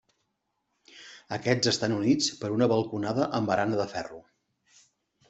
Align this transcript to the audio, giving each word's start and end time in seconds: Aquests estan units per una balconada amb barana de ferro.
Aquests 1.35 1.69
estan 1.71 1.93
units 1.97 2.29
per 2.39 2.51
una 2.55 2.69
balconada 2.71 3.29
amb 3.41 3.53
barana 3.53 3.79
de 3.83 3.87
ferro. 3.93 4.19